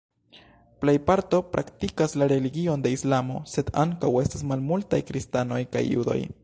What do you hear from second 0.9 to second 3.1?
parto praktikas la religion de